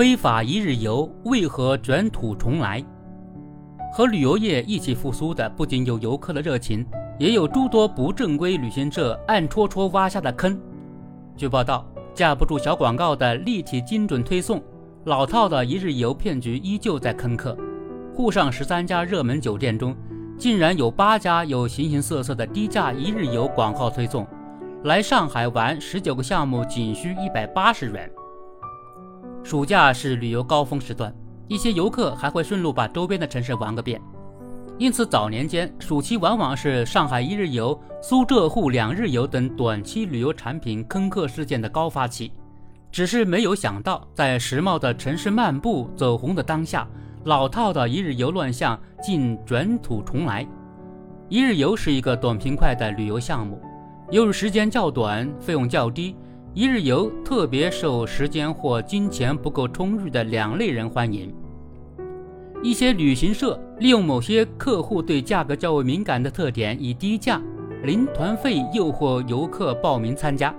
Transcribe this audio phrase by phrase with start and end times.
[0.00, 2.82] 非法一日游为何卷土重来？
[3.92, 6.86] 和旅游业一起复苏的，不仅有游客的热情，
[7.18, 10.58] 也有诸多不正规旅行社暗戳戳挖下的坑。
[11.36, 14.58] 据报道，架不住小广告的立体精准推送，
[15.04, 17.54] 老套的一日游骗局依旧在坑客。
[18.14, 19.94] 沪上十三家热门酒店中，
[20.38, 24.26] 竟然有八家有形形色色的低价一日游广告推送。
[24.84, 28.10] 来上海玩十九个项目仅需一百八十元。
[29.50, 31.12] 暑假是旅游高峰时段，
[31.48, 34.00] 一些游客还会顺路把周边的城市玩个遍。
[34.78, 42.32] 因此，早年间暑期往往是上海一日游、苏浙沪两日游等短期旅游产品坑客事件的高发期。
[42.92, 46.86] 只是没有想到，在时髦的城市漫步走红的当下，
[47.24, 50.46] 老套的一日游乱象竟卷土重来。
[51.28, 53.60] 一日游是一个短平快的旅游项目。
[54.12, 56.14] 由于时间较短，费用较低，
[56.52, 61.32] 一日游特别受时间或金钱不够充裕的两类人欢迎。
[62.60, 67.40] 一些旅行社利用某些客户对价格较为敏感的特点，以低价、
[67.84, 70.52] 零团费诱惑游客报名参加，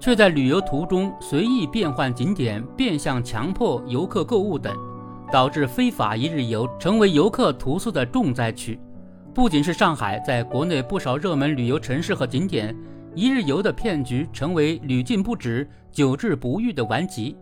[0.00, 4.76] 却在旅游途中随意变换景点，变相强迫游客购物等，
[5.30, 8.80] 导致非法一日游成为游客投诉的重灾区。
[9.32, 12.76] 不仅是上海，在国内不少热门旅游城市和景点，
[13.14, 17.36] 一日游的骗局成为屡禁不止、久治不愈的顽疾。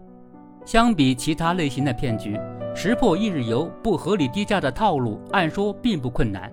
[0.65, 2.39] 相比其他类型的骗局，
[2.75, 6.53] 识破一日游不合理低价的套路，按说并不困难。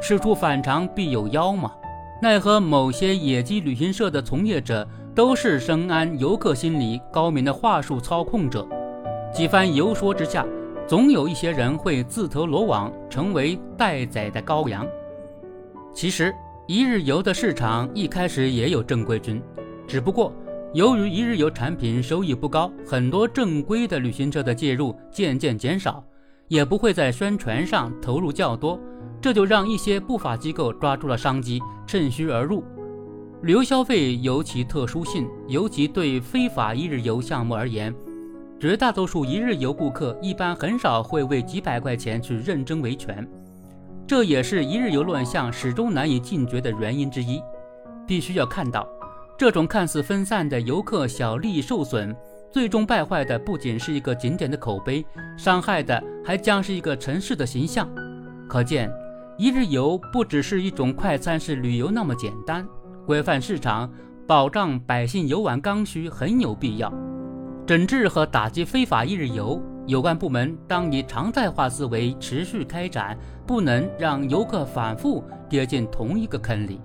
[0.00, 1.72] 事出反常必有妖嘛？
[2.20, 8.66] 奈何某些野鸡旅行社的从业者都是深谙游客心理、高明的话术操控者，
[9.32, 10.46] 几番游说之下。
[10.84, 14.86] 总有一些人会自投罗网，成为待宰的羔羊。
[15.94, 16.34] 其实，
[16.68, 19.42] 一日游的市场一开始也有正规军，
[19.84, 20.32] 只不过
[20.72, 26.04] 由于一日游产品收益不高，很多正规的旅行社的介入渐渐减少，
[26.46, 28.78] 也不会在宣传上投入较多，
[29.20, 32.62] 这就让一些不法机构抓住了商机，趁虚而入。
[33.42, 37.92] 旅游消费有其特殊性，尤其对非法一日游项目而言。
[38.60, 43.28] 绝大多数一日游顾客一般很少会为几百块钱去认真维权，
[44.12, 47.42] 这也是一日游乱象始终难以禁绝的原因之一。
[48.06, 48.86] 必须要看到，
[49.38, 52.14] 这种看似分散的游客小利益受损，
[52.50, 55.02] 最终败坏的不仅是一个景点的口碑，
[55.38, 57.88] 伤害的还将是一个城市的形象。
[58.46, 58.92] 可见，
[59.38, 62.68] 一日游不只是一种快餐式旅游那么简单，
[63.06, 63.90] 规范市场、
[64.26, 66.92] 保障百姓游玩刚需很有必要。
[67.66, 76.80] 整治和打击非法一日游，有关部门当以常态化思维持续开展，不能让游客反复跌进同一个坑里。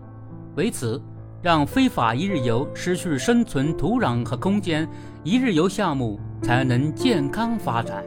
[0.56, 1.02] 为此，
[1.42, 4.88] 让非法一日游失去生存土壤和空间，
[5.24, 8.04] 一日游项目才能健康发展。